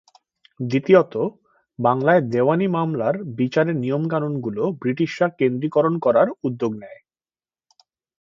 দ্বিতীয়ত, 0.59 1.13
বাংলায় 1.79 2.21
দেওয়ানি 2.29 2.67
মামলার 2.67 3.15
বিচারের 3.37 3.75
নিয়ম-কানুনগুলো 3.75 4.61
ব্রিটিশরা 4.81 5.27
কেন্দ্রীকরণ 5.39 5.93
করার 5.99 6.27
উদ্যোগ 6.43 6.71
নেয়। 6.75 6.99